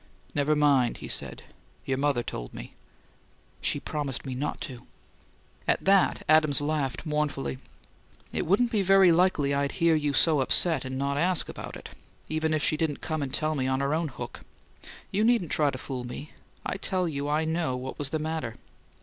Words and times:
"Never 0.33 0.55
mind," 0.55 0.97
he 0.97 1.07
said. 1.07 1.43
"Your 1.85 1.99
mother 1.99 2.23
told 2.23 2.55
me." 2.55 2.73
"She 3.61 3.79
promised 3.79 4.25
me 4.25 4.33
not 4.33 4.59
to!" 4.61 4.79
At 5.67 5.85
that 5.85 6.23
Adams 6.27 6.59
laughed 6.59 7.05
mournfully. 7.05 7.59
"It 8.33 8.47
wouldn't 8.47 8.71
be 8.71 8.81
very 8.81 9.11
likely 9.11 9.53
I'd 9.53 9.73
hear 9.73 9.93
you 9.93 10.13
so 10.13 10.39
upset 10.41 10.85
and 10.85 10.97
not 10.97 11.17
ask 11.17 11.49
about 11.49 11.77
it, 11.77 11.89
even 12.29 12.51
if 12.51 12.63
she 12.63 12.77
didn't 12.77 13.01
come 13.01 13.21
and 13.21 13.31
tell 13.31 13.53
me 13.53 13.67
on 13.67 13.79
her 13.79 13.93
own 13.93 14.07
hook. 14.07 14.39
You 15.11 15.23
needn't 15.23 15.51
try 15.51 15.69
to 15.69 15.77
fool 15.77 16.03
me; 16.03 16.31
I 16.65 16.77
tell 16.77 17.07
you 17.07 17.29
I 17.29 17.45
know 17.45 17.77
what 17.77 17.99
was 17.99 18.09
the 18.09 18.17
matter." 18.17 18.55